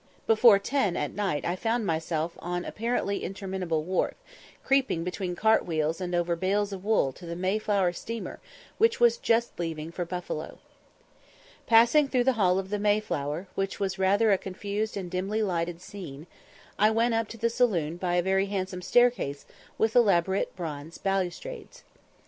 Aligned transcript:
Before 0.25 0.57
ten 0.57 0.97
at 0.97 1.13
night 1.13 1.45
I 1.45 1.55
found 1.55 1.85
myself 1.85 2.35
on 2.39 2.63
an 2.63 2.65
apparently 2.65 3.23
interminable 3.23 3.83
wharf, 3.83 4.15
creeping 4.63 5.03
between 5.03 5.35
cart 5.35 5.63
wheels 5.63 6.01
and 6.01 6.15
over 6.15 6.35
bales 6.35 6.73
of 6.73 6.83
wool 6.83 7.13
to 7.13 7.27
the 7.27 7.35
Mayflower 7.35 7.93
steamer, 7.93 8.39
which 8.79 8.99
was 8.99 9.17
just 9.19 9.59
leaving 9.59 9.91
for 9.91 10.03
Buffalo. 10.03 10.57
Passing 11.67 12.07
through 12.07 12.23
the 12.23 12.33
hall 12.33 12.57
of 12.57 12.71
the 12.71 12.79
Mayflower, 12.79 13.47
which 13.53 13.79
was 13.79 13.99
rather 13.99 14.31
a 14.31 14.39
confused 14.39 14.97
and 14.97 15.11
dimly 15.11 15.43
lighted 15.43 15.79
scene, 15.79 16.25
I 16.79 16.89
went 16.89 17.13
up 17.13 17.27
to 17.27 17.37
the 17.37 17.51
saloon 17.51 17.97
by 17.97 18.15
a 18.15 18.23
very 18.23 18.47
handsome 18.47 18.81
staircase 18.81 19.45
with 19.77 19.95
elaborate 19.95 20.55
bronze 20.55 20.97
balustrades. 20.97 21.83